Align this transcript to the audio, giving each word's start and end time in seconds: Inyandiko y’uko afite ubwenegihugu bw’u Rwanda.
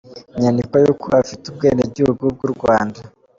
Inyandiko 0.37 0.73
y’uko 0.83 1.07
afite 1.21 1.43
ubwenegihugu 1.47 2.23
bw’u 2.35 2.49
Rwanda. 2.55 2.99